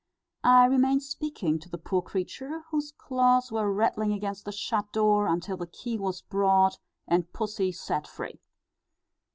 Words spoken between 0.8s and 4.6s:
speaking to the poor creature, whose claws were rattling against the